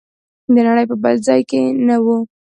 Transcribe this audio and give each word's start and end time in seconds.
د 0.53 0.55
نړۍ 0.67 0.85
په 0.91 0.95
بل 1.03 1.15
ځای 1.27 1.41
کې 1.49 1.61
نه 1.87 1.97
و. 2.03 2.05